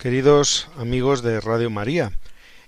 [0.00, 2.12] Queridos amigos de Radio María,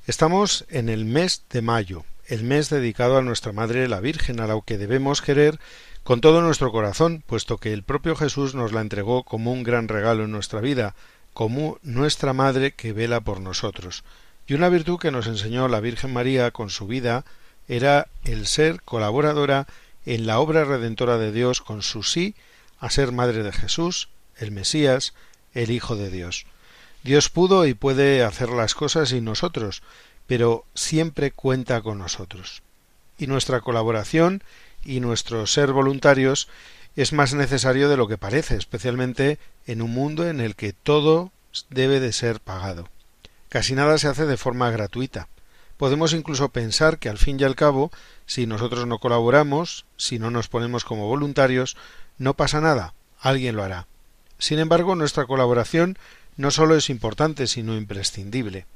[0.07, 4.47] estamos en el mes de mayo, el mes dedicado a nuestra Madre la Virgen, a
[4.47, 5.59] la que debemos querer
[6.03, 9.89] con todo nuestro corazón, puesto que el propio Jesús nos la entregó como un gran
[9.89, 10.95] regalo en nuestra vida,
[11.33, 14.05] como nuestra Madre que vela por nosotros.
[14.47, 17.25] Y una virtud que nos enseñó la Virgen María con su vida
[17.67, 19.67] era el ser colaboradora
[20.05, 22.35] en la obra redentora de Dios con su sí
[22.79, 25.15] a ser Madre de Jesús, el Mesías,
[25.55, 26.45] el Hijo de Dios.
[27.03, 29.83] Dios pudo y puede hacer las cosas sin nosotros,
[30.27, 32.63] pero siempre cuenta con nosotros.
[33.19, 34.43] Y nuestra colaboración
[34.85, 36.49] y nuestro ser voluntarios
[36.97, 41.33] es más necesario de lo que parece, especialmente en un mundo en el que todo
[41.71, 42.89] debe de ser pagado.
[43.49, 45.29] Casi nada se hace de forma gratuita.
[45.77, 47.91] Podemos incluso pensar que al fin y al cabo,
[48.27, 51.77] si nosotros no colaboramos, si no nos ponemos como voluntarios,
[52.19, 53.87] no pasa nada, alguien lo hará.
[54.39, 55.99] Sin embargo, nuestra colaboración
[56.43, 58.67] no solo es importante, sino imprescindible.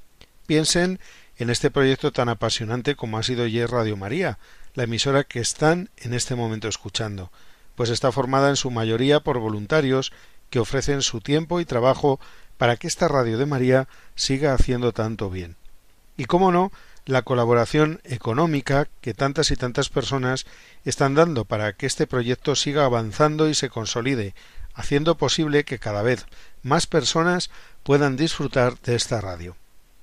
[0.46, 1.00] Piensen
[1.36, 4.38] en este proyecto tan apasionante como ha sido ayer Radio María,
[4.74, 7.32] la emisora que están en este momento escuchando,
[7.74, 10.12] pues está formada en su mayoría por voluntarios
[10.48, 12.20] que ofrecen su tiempo y trabajo
[12.56, 15.56] para que esta radio de María siga haciendo tanto bien.
[16.16, 16.70] Y cómo no,
[17.04, 20.46] la colaboración económica que tantas y tantas personas
[20.84, 24.36] están dando para que este proyecto siga avanzando y se consolide,
[24.72, 26.26] haciendo posible que cada vez
[26.66, 27.50] más personas
[27.84, 29.56] puedan disfrutar de esta radio.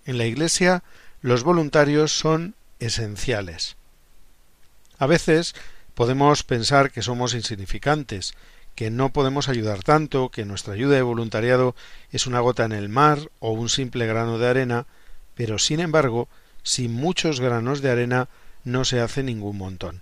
[0.06, 0.81] En la Iglesia
[1.22, 3.75] los voluntarios son esenciales.
[4.97, 5.56] A veces
[5.94, 8.34] podemos pensar que somos insignificantes,
[8.75, 11.75] que no podemos ayudar tanto, que nuestra ayuda de voluntariado
[12.12, 14.85] es una gota en el mar o un simple grano de arena,
[15.35, 16.29] pero sin embargo,
[16.63, 18.29] sin muchos granos de arena
[18.63, 20.02] no se hace ningún montón.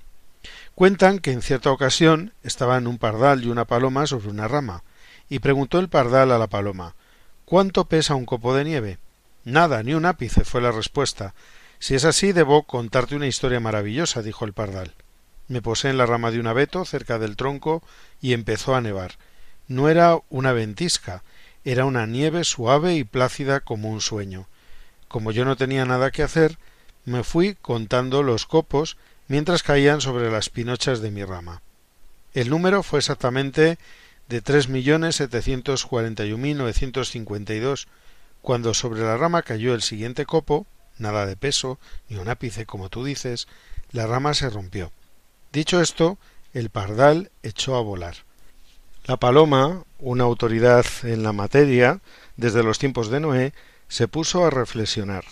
[0.76, 4.84] Cuentan que en cierta ocasión estaban un pardal y una paloma sobre una rama,
[5.32, 6.94] y preguntó el pardal a la paloma
[7.46, 8.98] ¿Cuánto pesa un copo de nieve?
[9.46, 11.34] Nada, ni un ápice fue la respuesta.
[11.80, 14.94] Si es así, debo contarte una historia maravillosa, dijo el pardal.
[15.48, 17.82] Me posé en la rama de un abeto cerca del tronco
[18.22, 19.14] y empezó a nevar.
[19.70, 21.24] No era una ventisca,
[21.64, 24.48] era una nieve suave y plácida como un sueño.
[25.08, 26.58] Como yo no tenía nada que hacer,
[27.06, 28.98] me fui contando los copos
[29.30, 31.62] mientras caían sobre las pinochas de mi rama.
[32.34, 33.78] El número fue exactamente
[34.32, 37.90] de tres millones setecientos cuarenta y mil novecientos cincuenta y dos,
[38.42, 40.66] cuando sobre la rama cayó el siguiente copo,
[40.98, 43.50] nada de peso, ni un ápice como tú dices,
[43.92, 44.94] la rama se rompió.
[45.52, 46.18] Dicho esto,
[46.54, 48.16] el pardal echó a volar.
[49.04, 52.00] La paloma, una autoridad en la materia,
[52.38, 53.54] desde los tiempos de Noé,
[53.90, 55.26] se puso a reflexionar.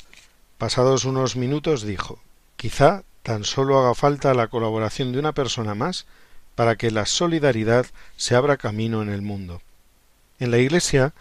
[0.57, 2.19] Pasados unos minutos dijo
[2.57, 6.05] Quizá tan solo haga falta la colaboración de una persona más
[6.59, 7.85] para que la solidaridad
[8.17, 9.61] se abra camino en el mundo.
[10.39, 11.13] En la Iglesia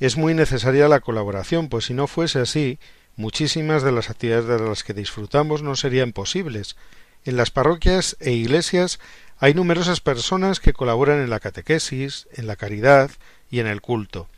[0.00, 2.78] es muy necesaria la colaboración, pues si no fuese así,
[3.16, 6.76] muchísimas de las actividades de las que disfrutamos no serían posibles.
[7.24, 9.00] En las parroquias e iglesias
[9.38, 13.10] hay numerosas personas que colaboran en la catequesis, en la caridad
[13.50, 14.28] y en el culto.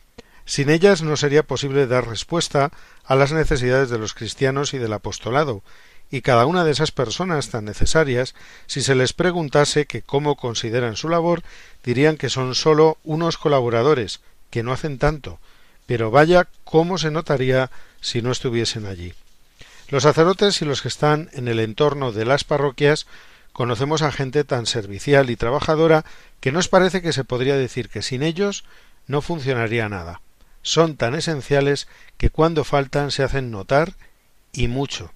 [0.45, 2.71] Sin ellas no sería posible dar respuesta
[3.03, 5.65] a las necesidades de los cristianos y del apostolado,
[6.15, 8.37] y cada una de esas personas tan necesarias,
[8.69, 11.43] si se les preguntase que cómo consideran su labor,
[11.83, 15.41] dirían que son sólo unos colaboradores, que no hacen tanto,
[15.87, 19.13] pero vaya cómo se notaría si no estuviesen allí.
[19.89, 23.09] Los sacerdotes y los que están en el entorno de las parroquias
[23.53, 26.05] conocemos a gente tan servicial y trabajadora
[26.39, 28.63] que nos parece que se podría decir que sin ellos
[29.09, 30.21] no funcionaría nada.
[30.63, 31.89] Son tan esenciales
[32.19, 33.95] que cuando faltan se hacen notar
[34.53, 35.11] y mucho.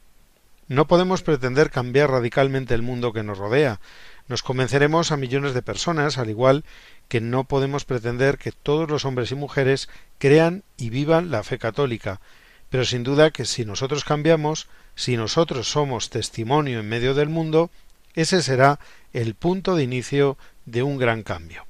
[0.69, 3.81] No podemos pretender cambiar radicalmente el mundo que nos rodea.
[4.29, 6.65] Nos convenceremos a millones de personas, al igual
[7.09, 9.89] que no podemos pretender que todos los hombres y mujeres
[10.19, 12.21] crean y vivan la fe católica,
[12.69, 17.71] pero sin duda que si nosotros cambiamos, si nosotros somos testimonio en medio del mundo,
[18.15, 18.81] Ese será
[19.13, 20.37] el punto de inicio
[20.67, 21.67] de un gran cambio.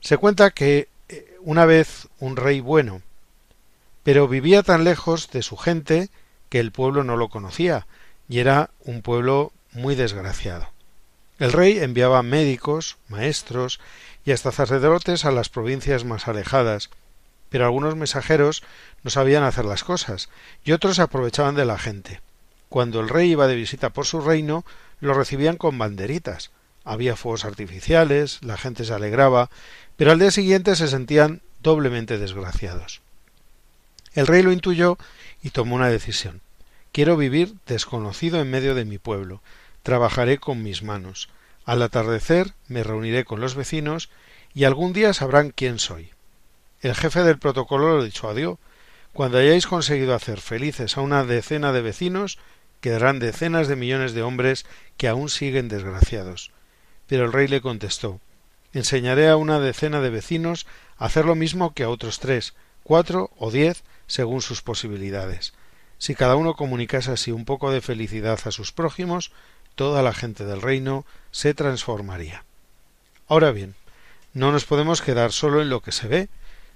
[0.00, 3.02] Se cuenta que eh, una vez un rey bueno,
[4.04, 6.10] pero vivía tan lejos de su gente
[6.48, 7.86] que el pueblo no lo conocía,
[8.28, 10.68] y era un pueblo muy desgraciado.
[11.38, 13.80] El rey enviaba médicos, maestros
[14.24, 16.90] y hasta sacerdotes a las provincias más alejadas,
[17.48, 18.62] pero algunos mensajeros
[19.02, 20.28] no sabían hacer las cosas,
[20.64, 22.20] y otros se aprovechaban de la gente.
[22.68, 24.64] Cuando el rey iba de visita por su reino,
[25.00, 26.50] lo recibían con banderitas.
[26.84, 29.48] Había fuegos artificiales, la gente se alegraba,
[29.96, 33.00] pero al día siguiente se sentían doblemente desgraciados.
[34.14, 34.98] El rey lo intuyó
[35.42, 36.40] y tomó una decisión.
[36.98, 39.40] Quiero vivir desconocido en medio de mi pueblo.
[39.84, 41.28] Trabajaré con mis manos.
[41.64, 44.10] Al atardecer me reuniré con los vecinos
[44.52, 46.10] y algún día sabrán quién soy.
[46.80, 48.58] El jefe del protocolo lo disuadió.
[49.12, 52.36] Cuando hayáis conseguido hacer felices a una decena de vecinos,
[52.80, 54.66] quedarán decenas de millones de hombres
[54.96, 56.50] que aún siguen desgraciados.
[57.06, 58.20] Pero el rey le contestó
[58.72, 60.66] Enseñaré a una decena de vecinos
[60.96, 65.52] a hacer lo mismo que a otros tres, cuatro o diez, según sus posibilidades.
[65.98, 69.32] Si cada uno comunicase así un poco de felicidad a sus prójimos,
[69.74, 72.44] toda la gente del reino se transformaría.
[73.26, 73.74] Ahora bien,
[74.32, 76.28] no nos podemos quedar solo en lo que se ve,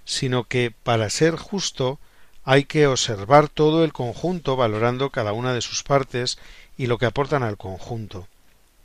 [0.05, 1.99] sino que para ser justo
[2.45, 6.39] hay que observar todo el conjunto valorando cada una de sus partes
[6.77, 8.27] y lo que aportan al conjunto.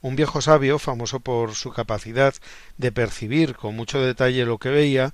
[0.01, 2.35] Un viejo sabio, famoso por su capacidad
[2.77, 5.13] de percibir con mucho detalle lo que veía,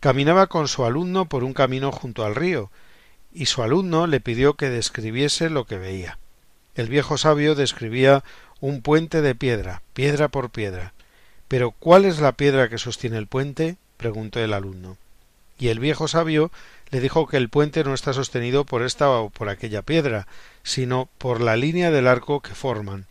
[0.00, 2.70] caminaba con su alumno por un camino junto al río,
[3.34, 6.18] y su alumno le pidió que describiese lo que veía.
[6.74, 8.24] El viejo sabio describía
[8.60, 10.94] un puente de piedra, piedra por piedra.
[11.48, 13.76] Pero ¿cuál es la piedra que sostiene el puente?
[13.96, 14.96] preguntó el alumno.
[15.58, 16.50] Y el viejo sabio
[16.90, 20.26] le dijo que el puente no está sostenido por esta o por aquella piedra,
[20.62, 23.06] sino por la línea del arco que forman.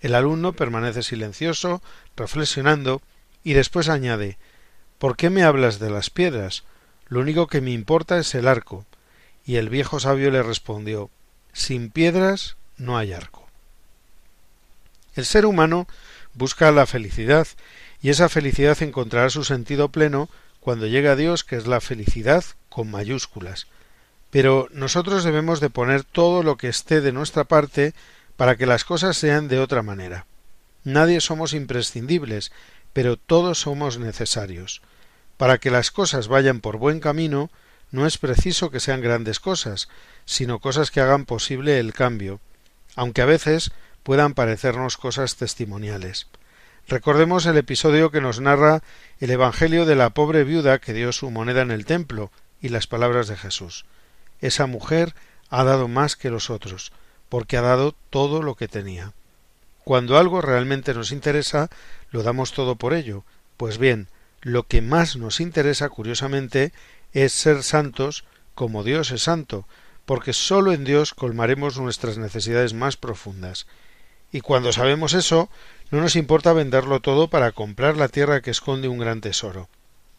[0.00, 1.82] El alumno permanece silencioso,
[2.16, 3.02] reflexionando,
[3.42, 4.38] y después añade
[4.98, 6.64] ¿Por qué me hablas de las piedras?
[7.08, 8.86] Lo único que me importa es el arco.
[9.46, 11.10] Y el viejo sabio le respondió
[11.52, 13.46] Sin piedras no hay arco.
[15.14, 15.86] El ser humano
[16.34, 17.46] busca la felicidad,
[18.02, 20.28] y esa felicidad encontrará su sentido pleno
[20.60, 23.66] cuando llega a Dios, que es la felicidad con mayúsculas.
[24.30, 27.94] Pero nosotros debemos de poner todo lo que esté de nuestra parte
[28.36, 30.26] para que las cosas sean de otra manera.
[30.82, 32.50] Nadie somos imprescindibles,
[32.92, 34.82] pero todos somos necesarios.
[35.36, 37.50] Para que las cosas vayan por buen camino,
[37.94, 39.88] no es preciso que sean grandes cosas,
[40.24, 42.40] sino cosas que hagan posible el cambio,
[42.96, 43.70] aunque a veces
[44.02, 46.26] puedan parecernos cosas testimoniales.
[46.88, 48.82] Recordemos el episodio que nos narra
[49.20, 52.88] el Evangelio de la pobre viuda que dio su moneda en el templo y las
[52.88, 53.84] palabras de Jesús.
[54.40, 55.14] Esa mujer
[55.48, 56.90] ha dado más que los otros,
[57.28, 59.12] porque ha dado todo lo que tenía.
[59.84, 61.70] Cuando algo realmente nos interesa,
[62.10, 63.24] lo damos todo por ello.
[63.56, 64.08] Pues bien,
[64.42, 66.72] lo que más nos interesa, curiosamente,
[67.14, 68.24] es ser santos
[68.54, 69.66] como Dios es santo,
[70.04, 73.66] porque sólo en Dios colmaremos nuestras necesidades más profundas.
[74.30, 75.48] Y cuando sabemos eso,
[75.90, 79.68] no nos importa venderlo todo para comprar la tierra que esconde un gran tesoro.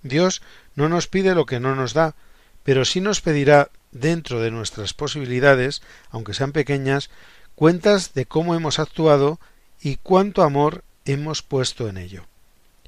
[0.02, 0.42] Dios
[0.75, 2.16] no nos pide lo que no nos da,
[2.64, 7.10] pero sí nos pedirá, dentro de nuestras posibilidades, aunque sean pequeñas,
[7.56, 9.40] cuentas de cómo hemos actuado
[9.82, 12.25] y cuánto amor hemos puesto en ello.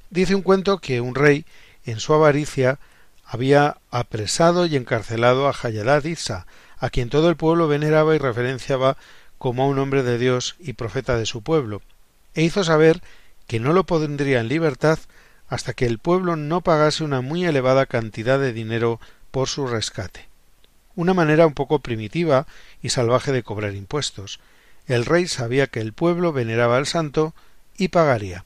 [0.10, 1.46] Dice un cuento que un rey,
[1.86, 2.80] en su avaricia,
[3.27, 6.48] había apresado y encarcelado a Hayadad Isa,
[6.79, 8.96] a quien todo el pueblo veneraba y referenciaba
[9.38, 11.81] como a un hombre de Dios y profeta de su pueblo,
[12.34, 13.01] e hizo saber
[13.46, 14.98] que no lo pondría en libertad
[15.50, 19.00] hasta que el pueblo no pagase una muy elevada cantidad de dinero
[19.31, 20.29] por su rescate.
[20.96, 22.48] Una manera un poco primitiva
[22.81, 24.39] y salvaje de cobrar impuestos.
[24.88, 27.36] El rey sabía que el pueblo veneraba al santo
[27.77, 28.46] y pagaría.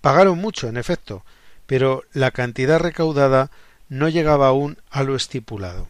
[0.00, 1.24] Pagaron mucho, en efecto,
[1.66, 3.50] pero la cantidad recaudada
[3.88, 5.88] no llegaba aún a lo estipulado.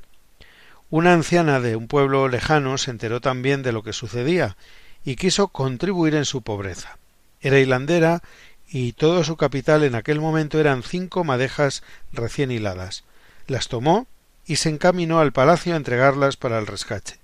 [0.90, 4.56] Una anciana de un pueblo lejano se enteró también de lo que sucedía
[5.04, 6.98] y quiso contribuir en su pobreza.
[7.40, 8.22] Era hilandera
[8.68, 13.04] y todo su capital en aquel momento eran cinco madejas recién hiladas.
[13.46, 14.06] Las tomó
[14.46, 17.18] y se encaminó al palacio a entregarlas para el rescate.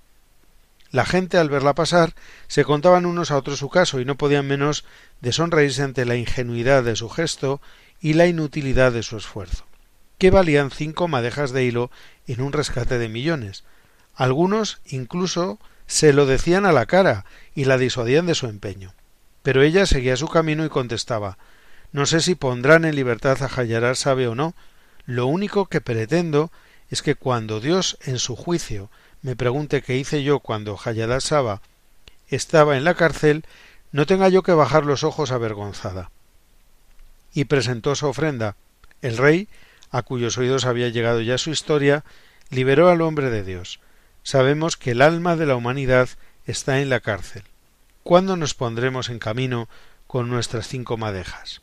[0.91, 2.13] La gente al verla pasar
[2.47, 4.85] se contaban unos a otros su caso y no podían menos
[5.21, 7.61] de sonreírse ante la ingenuidad de su gesto
[7.99, 9.65] y la inutilidad de su esfuerzo.
[10.17, 11.91] ¿Qué valían cinco madejas de hilo
[12.27, 13.63] en un rescate de millones.
[14.15, 18.93] Algunos incluso se lo decían a la cara y la disuadían de su empeño.
[19.43, 21.37] Pero ella seguía su camino y contestaba
[21.91, 24.55] No sé si pondrán en libertad a Hayarar sabe o no.
[25.05, 26.51] Lo único que pretendo
[26.89, 28.89] es que cuando Dios en su juicio
[29.21, 31.61] me pregunte qué hice yo cuando Hayadar Saba
[32.27, 33.45] estaba en la cárcel,
[33.91, 36.09] no tenga yo que bajar los ojos avergonzada.
[37.33, 38.55] Y presentó su ofrenda.
[39.01, 39.47] El rey,
[39.95, 42.03] a cuyos oídos había llegado ya su historia,
[42.49, 43.79] liberó al hombre de Dios.
[44.23, 46.09] Sabemos que el alma de la humanidad
[46.45, 47.43] está en la cárcel.
[48.03, 49.69] ¿Cuándo nos pondremos en camino
[50.05, 51.61] con nuestras cinco madejas?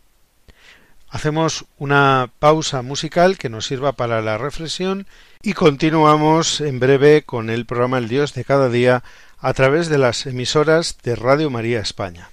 [1.10, 5.06] Hacemos una pausa musical que nos sirva para la reflexión
[5.42, 9.04] y continuamos en breve con el programa El Dios de cada día
[9.40, 12.30] a través de las emisoras de Radio María España.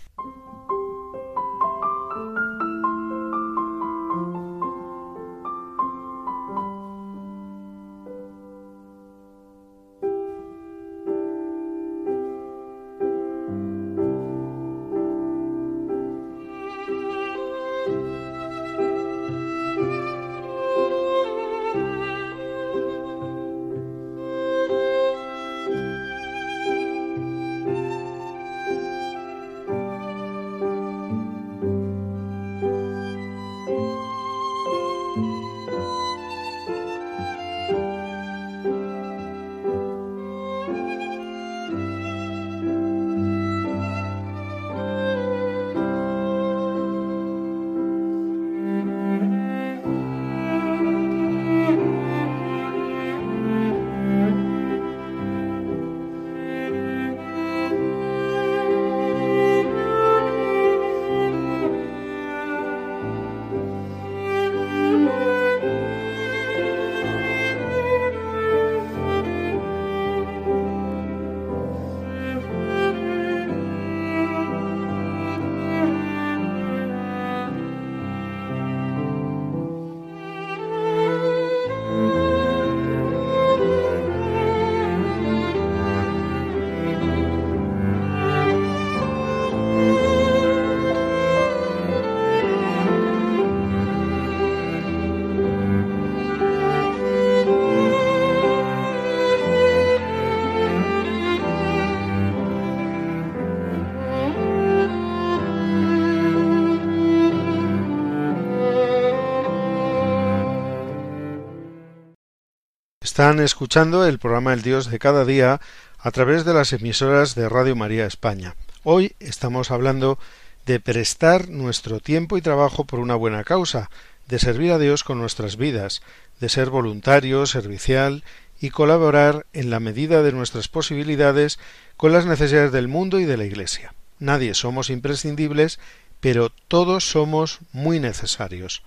[113.19, 115.59] Están escuchando el programa El Dios de cada día
[115.97, 118.55] a través de las emisoras de Radio María España.
[118.83, 120.17] Hoy estamos hablando
[120.65, 123.89] de prestar nuestro tiempo y trabajo por una buena causa,
[124.29, 126.01] de servir a Dios con nuestras vidas,
[126.39, 128.23] de ser voluntario, servicial
[128.57, 131.59] y colaborar en la medida de nuestras posibilidades
[131.97, 133.93] con las necesidades del mundo y de la Iglesia.
[134.19, 135.77] Nadie somos imprescindibles,
[136.21, 138.81] pero todos somos muy necesarios.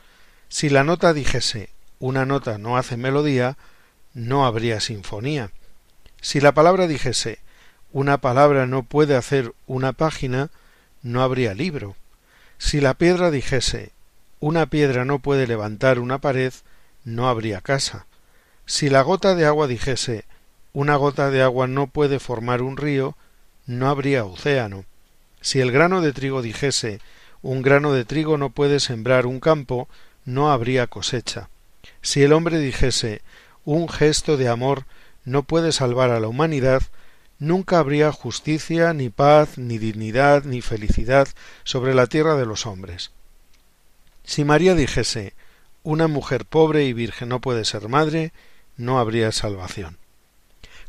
[0.48, 3.58] Si la nota dijese una nota no hace melodía,
[4.14, 5.50] no habría sinfonía.
[6.20, 7.38] Si la palabra dijese
[7.92, 10.50] una palabra no puede hacer una página,
[11.02, 11.96] no habría libro.
[12.58, 13.92] Si la piedra dijese
[14.40, 16.52] una piedra no puede levantar una pared,
[17.04, 18.06] no habría casa.
[18.66, 20.24] Si la gota de agua dijese
[20.72, 23.16] una gota de agua no puede formar un río,
[23.66, 24.84] no habría océano.
[25.40, 27.00] Si el grano de trigo dijese
[27.42, 29.88] un grano de trigo no puede sembrar un campo,
[30.24, 31.48] no habría cosecha.
[32.00, 33.22] Si el hombre dijese
[33.64, 34.86] un gesto de amor
[35.24, 36.82] no puede salvar a la humanidad,
[37.38, 41.28] nunca habría justicia, ni paz, ni dignidad, ni felicidad
[41.64, 43.12] sobre la tierra de los hombres.
[44.24, 45.34] Si María dijese
[45.82, 48.32] una mujer pobre y virgen no puede ser madre,
[48.76, 49.98] no habría salvación.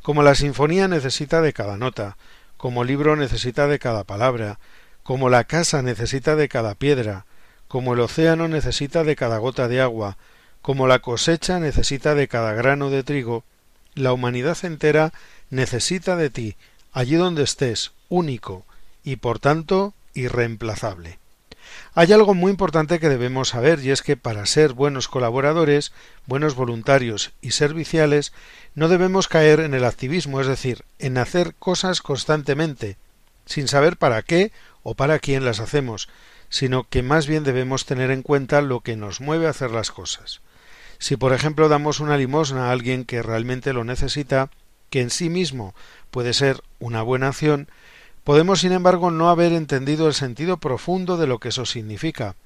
[0.01, 2.17] Como la sinfonía necesita de cada nota,
[2.57, 4.59] como el libro necesita de cada palabra,
[5.01, 7.25] como la casa necesita de cada piedra,
[7.67, 10.17] como el océano necesita de cada gota de agua,
[10.63, 13.43] como la cosecha necesita de cada grano de trigo,
[13.95, 15.11] la humanidad entera
[15.49, 16.55] necesita de ti,
[16.93, 18.65] allí donde estés, único
[19.03, 21.19] y por tanto irreemplazable.
[21.93, 25.91] Hay algo muy importante que debemos saber y es que para ser buenos colaboradores,
[26.27, 28.31] buenos voluntarios y serviciales,
[28.73, 32.95] no debemos caer en el activismo, es decir, en hacer cosas constantemente,
[33.45, 36.07] sin saber para qué o para quién las hacemos,
[36.47, 39.91] sino que más bien debemos tener en cuenta lo que nos mueve a hacer las
[39.91, 40.39] cosas.
[41.03, 44.49] Si, por ejemplo, damos una limosna a alguien que realmente lo necesita,
[44.89, 45.75] que en sí mismo
[46.11, 47.67] puede ser una buena acción,
[48.23, 52.37] podemos, sin embargo, no haber entendido el sentido profundo de lo que eso significa,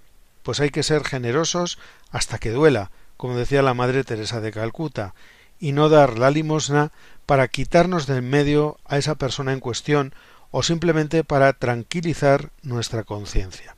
[0.42, 1.78] pues hay que ser generosos
[2.10, 5.14] hasta que duela, como decía la Madre Teresa de Calcuta,
[5.60, 6.92] y no dar la limosna
[7.28, 10.16] para quitarnos del medio a esa persona en cuestión
[10.50, 13.77] o simplemente para tranquilizar nuestra conciencia.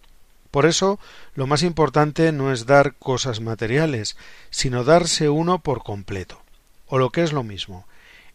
[0.52, 1.00] Por eso,
[1.36, 4.18] lo más importante no es dar cosas materiales,
[4.50, 6.42] sino darse uno por completo,
[6.88, 7.86] o lo que es lo mismo,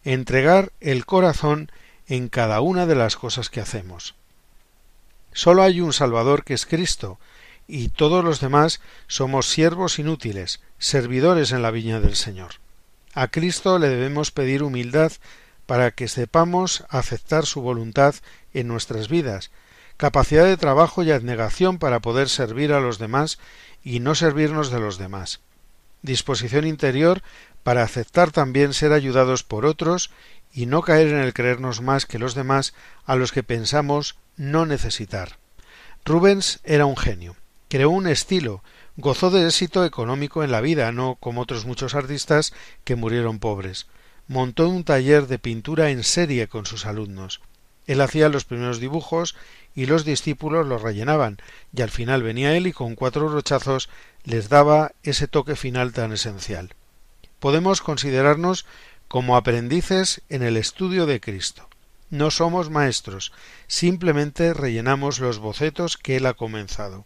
[0.04, 1.70] entregar el corazón
[2.06, 4.14] en cada una de las cosas que hacemos.
[5.32, 7.18] Solo hay un Salvador que es Cristo,
[7.66, 12.56] y todos los demás somos siervos inútiles, servidores en la viña del Señor.
[13.14, 15.12] A Cristo le debemos pedir humildad
[15.66, 18.14] para que sepamos aceptar su voluntad
[18.52, 19.50] en nuestras vidas,
[19.96, 23.38] capacidad de trabajo y abnegación para poder servir a los demás
[23.82, 25.40] y no servirnos de los demás,
[26.02, 27.22] disposición interior
[27.62, 30.10] para aceptar también ser ayudados por otros
[30.52, 32.74] y no caer en el creernos más que los demás
[33.04, 35.38] a los que pensamos no necesitar.
[36.04, 37.36] Rubens era un genio,
[37.68, 38.62] creó un estilo,
[38.96, 42.52] gozó de éxito económico en la vida, no como otros muchos artistas
[42.84, 43.86] que murieron pobres.
[44.28, 47.40] Montó un taller de pintura en serie con sus alumnos.
[47.86, 49.34] Él hacía los primeros dibujos
[49.74, 51.38] y los discípulos los rellenaban,
[51.74, 53.88] y al final venía él y con cuatro brochazos
[54.24, 56.74] les daba ese toque final tan esencial.
[57.40, 58.66] Podemos considerarnos
[59.08, 61.68] como aprendices en el estudio de Cristo.
[62.10, 63.32] No somos maestros,
[63.66, 67.04] simplemente rellenamos los bocetos que Él ha comenzado.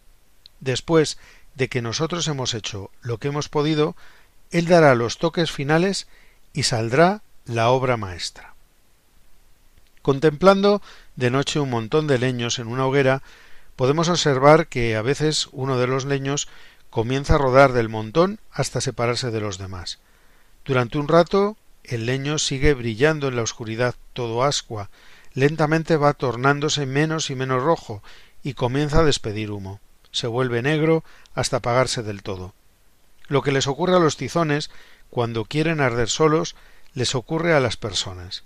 [0.59, 1.17] Después
[1.55, 3.95] de que nosotros hemos hecho lo que hemos podido,
[4.51, 6.07] Él dará los toques finales
[6.53, 8.53] y saldrá la obra maestra.
[10.01, 10.81] Contemplando
[11.15, 13.21] de noche un montón de leños en una hoguera,
[13.75, 16.47] podemos observar que a veces uno de los leños
[16.89, 19.99] comienza a rodar del montón hasta separarse de los demás.
[20.65, 24.89] Durante un rato el leño sigue brillando en la oscuridad todo ascua,
[25.33, 28.03] lentamente va tornándose menos y menos rojo
[28.43, 29.79] y comienza a despedir humo.
[30.11, 31.03] Se vuelve negro
[31.33, 32.53] hasta apagarse del todo.
[33.27, 34.71] Lo que les ocurre a los tizones
[35.09, 36.55] cuando quieren arder solos,
[36.93, 38.43] les ocurre a las personas.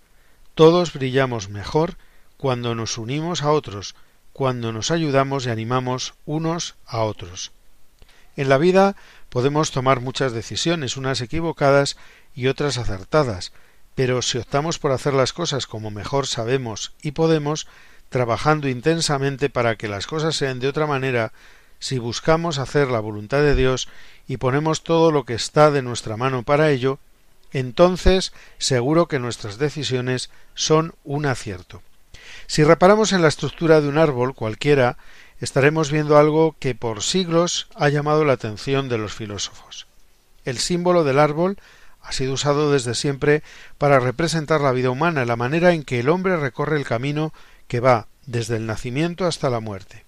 [0.56, 1.98] Todos brillamos mejor
[2.38, 3.96] cuando nos unimos a otros,
[4.34, 7.52] cuando nos ayudamos y animamos unos a otros.
[8.36, 8.96] En la vida
[9.30, 11.98] podemos tomar muchas decisiones, unas equivocadas
[12.36, 13.52] y otras acertadas,
[13.96, 17.68] pero si optamos por hacer las cosas como mejor sabemos y podemos,
[18.10, 21.32] trabajando intensamente para que las cosas sean de otra manera,
[21.80, 23.88] si buscamos hacer la voluntad de Dios
[24.28, 27.00] y ponemos todo lo que está de nuestra mano para ello,
[27.54, 31.82] entonces seguro que nuestras decisiones son un acierto.
[32.48, 34.98] Si reparamos en la estructura de un árbol cualquiera,
[35.40, 39.88] estaremos viendo algo que por siglos ha llamado la atención de los filósofos.
[40.46, 41.58] El símbolo del árbol
[42.02, 43.44] ha sido usado desde siempre
[43.78, 47.34] para representar la vida humana, la manera en que el hombre recorre el camino
[47.68, 50.06] que va desde el nacimiento hasta la muerte.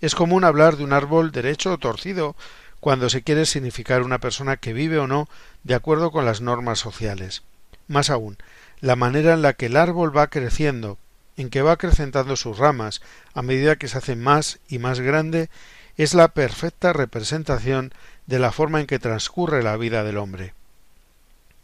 [0.00, 2.36] Es común hablar de un árbol derecho o torcido
[2.80, 5.28] cuando se quiere significar una persona que vive o no
[5.64, 7.42] de acuerdo con las normas sociales.
[7.86, 8.36] Más aún,
[8.80, 10.98] la manera en la que el árbol va creciendo,
[11.36, 13.00] en que va acrecentando sus ramas
[13.34, 15.50] a medida que se hace más y más grande,
[15.96, 17.92] es la perfecta representación
[18.26, 20.54] de la forma en que transcurre la vida del hombre.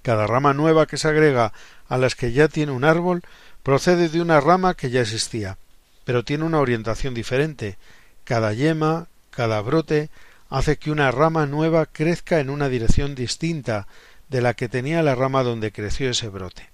[0.02, 1.52] Cada rama nueva que se agrega
[1.88, 3.22] a las que ya tiene un árbol
[3.62, 5.56] procede de una rama que ya existía,
[6.04, 7.78] pero tiene una orientación diferente.
[8.24, 10.10] Cada yema, cada brote,
[10.48, 13.86] hace que una rama nueva crezca en una dirección distinta
[14.28, 16.70] de la que tenía la rama donde creció ese brote.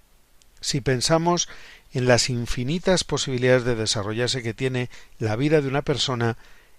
[0.60, 1.48] Si pensamos
[1.92, 6.36] en las infinitas posibilidades de desarrollarse que tiene la vida de una persona,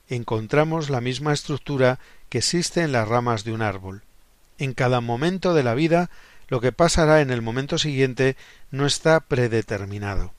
[0.08, 2.00] encontramos la misma estructura
[2.30, 4.04] que existe en las ramas de un árbol.
[4.58, 6.10] En cada momento de la vida
[6.48, 8.36] lo que pasará en el momento siguiente
[8.72, 10.34] no está predeterminado.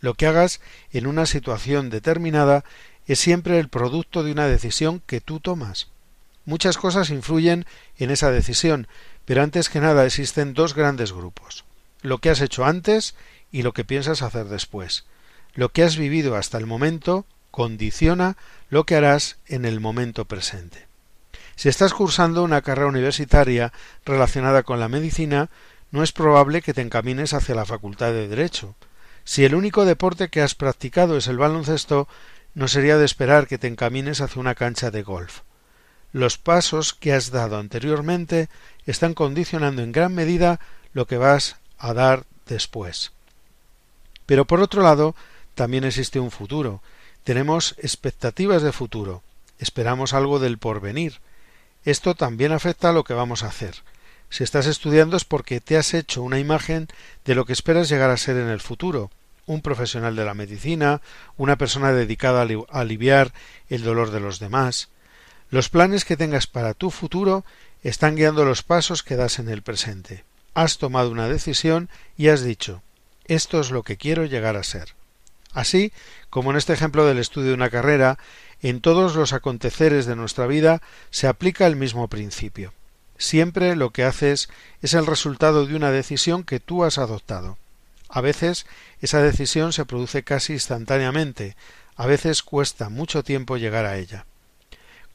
[0.00, 0.60] Lo que hagas
[0.92, 2.64] en una situación determinada
[3.06, 5.88] es siempre el producto de una decisión que tú tomas.
[6.46, 7.66] Muchas cosas influyen
[7.98, 8.88] en esa decisión,
[9.26, 11.66] pero antes que nada existen dos grandes grupos
[12.06, 13.14] lo que has hecho antes
[13.50, 15.04] y lo que piensas hacer después.
[15.54, 18.36] Lo que has vivido hasta el momento condiciona
[18.68, 20.86] lo que harás en el momento presente.
[21.56, 23.72] Si estás cursando una carrera universitaria
[24.04, 25.48] relacionada con la medicina,
[25.90, 28.74] no es probable que te encamines hacia la facultad de Derecho.
[29.24, 32.08] Si el único deporte que has practicado es el baloncesto,
[32.54, 35.40] no sería de esperar que te encamines hacia una cancha de golf.
[36.12, 38.48] Los pasos que has dado anteriormente
[38.86, 40.60] están condicionando en gran medida
[40.92, 43.12] lo que vas a dar después.
[44.24, 45.14] Pero por otro lado,
[45.54, 46.82] también existe un futuro.
[47.24, 49.22] Tenemos expectativas de futuro.
[49.58, 51.20] Esperamos algo del porvenir.
[51.84, 53.76] Esto también afecta a lo que vamos a hacer.
[54.28, 56.88] Si estás estudiando es porque te has hecho una imagen
[57.24, 59.10] de lo que esperas llegar a ser en el futuro,
[59.46, 61.00] un profesional de la medicina,
[61.36, 63.32] una persona dedicada a aliviar
[63.68, 64.88] el dolor de los demás.
[65.56, 67.42] Los planes que tengas para tu futuro
[67.82, 70.22] están guiando los pasos que das en el presente.
[70.52, 71.88] Has tomado una decisión
[72.18, 72.82] y has dicho
[73.24, 74.90] esto es lo que quiero llegar a ser.
[75.54, 75.94] Así
[76.28, 78.18] como en este ejemplo del estudio de una carrera,
[78.60, 82.74] en todos los aconteceres de nuestra vida se aplica el mismo principio.
[83.16, 84.50] Siempre lo que haces
[84.82, 87.56] es el resultado de una decisión que tú has adoptado.
[88.10, 88.66] A veces
[89.00, 91.56] esa decisión se produce casi instantáneamente,
[91.96, 94.26] a veces cuesta mucho tiempo llegar a ella.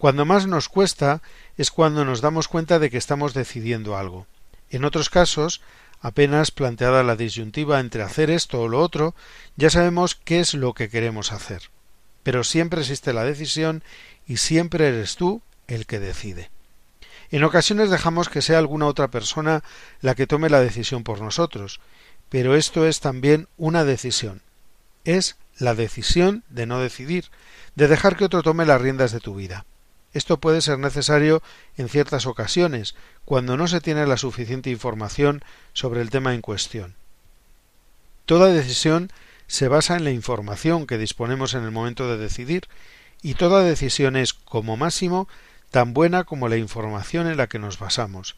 [0.01, 1.21] Cuando más nos cuesta
[1.57, 4.25] es cuando nos damos cuenta de que estamos decidiendo algo.
[4.71, 5.61] En otros casos,
[5.99, 9.13] apenas planteada la disyuntiva entre hacer esto o lo otro,
[9.57, 11.69] ya sabemos qué es lo que queremos hacer.
[12.23, 13.83] Pero siempre existe la decisión
[14.25, 16.49] y siempre eres tú el que decide.
[17.29, 19.63] En ocasiones dejamos que sea alguna otra persona
[20.01, 21.79] la que tome la decisión por nosotros,
[22.27, 24.41] pero esto es también una decisión.
[25.03, 27.25] Es la decisión de no decidir,
[27.75, 29.63] de dejar que otro tome las riendas de tu vida.
[30.13, 31.41] Esto puede ser necesario
[31.77, 32.95] en ciertas ocasiones,
[33.25, 35.43] cuando no se tiene la suficiente información
[35.73, 36.95] sobre el tema en cuestión.
[38.25, 39.11] Toda decisión
[39.47, 42.67] se basa en la información que disponemos en el momento de decidir,
[43.21, 45.27] y toda decisión es, como máximo,
[45.69, 48.35] tan buena como la información en la que nos basamos.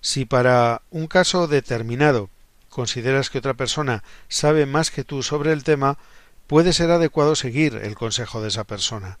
[0.00, 2.30] Si para un caso determinado
[2.68, 5.98] consideras que otra persona sabe más que tú sobre el tema,
[6.46, 9.18] puede ser adecuado seguir el consejo de esa persona.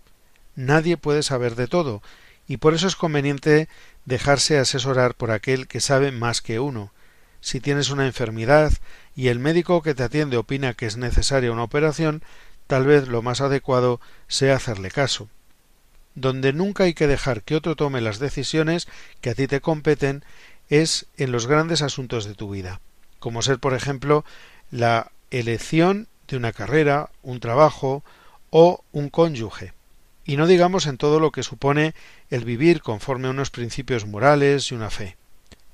[0.56, 2.02] Nadie puede saber de todo,
[2.48, 3.68] y por eso es conveniente
[4.04, 6.92] dejarse asesorar por aquel que sabe más que uno.
[7.40, 8.72] Si tienes una enfermedad
[9.14, 12.22] y el médico que te atiende opina que es necesaria una operación,
[12.66, 15.28] tal vez lo más adecuado sea hacerle caso
[16.16, 18.88] donde nunca hay que dejar que otro tome las decisiones
[19.20, 20.24] que a ti te competen
[20.68, 22.80] es en los grandes asuntos de tu vida,
[23.20, 24.24] como ser, por ejemplo,
[24.72, 28.02] la elección de una carrera, un trabajo
[28.50, 29.74] o un cónyuge.
[30.26, 31.94] Y no digamos en todo lo que supone
[32.30, 35.16] el vivir conforme a unos principios morales y una fe.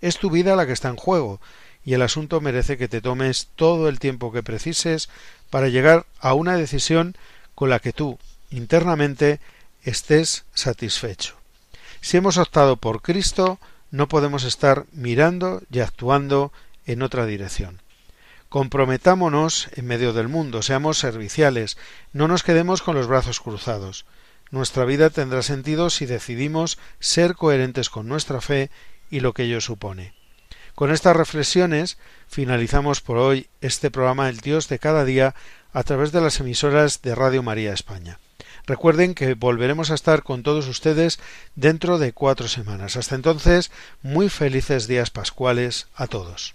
[0.01, 1.41] Es tu vida la que está en juego,
[1.85, 5.09] y el asunto merece que te tomes todo el tiempo que precises
[5.51, 7.17] para llegar a una decisión
[7.55, 8.19] con la que tú,
[8.51, 9.41] internamente,
[9.83, 11.37] estés satisfecho.
[12.01, 13.59] Si hemos optado por Cristo,
[13.91, 16.53] no podemos estar mirando y actuando
[16.87, 17.81] en otra dirección.
[18.49, 21.79] Comprometámonos en medio del mundo, seamos serviciales,
[22.13, 24.05] no nos quedemos con los brazos cruzados.
[24.53, 28.71] Nuestra vida tendrá sentido si decidimos ser coherentes con nuestra fe
[29.11, 30.13] y lo que ello supone.
[30.75, 31.97] Con estas reflexiones
[32.29, 35.35] finalizamos por hoy este programa El Dios de cada día
[35.73, 38.19] a través de las emisoras de Radio María España.
[38.67, 41.19] Recuerden que volveremos a estar con todos ustedes
[41.55, 42.97] dentro de cuatro semanas.
[42.97, 43.71] Hasta entonces,
[44.03, 46.55] muy felices días pascuales a todos.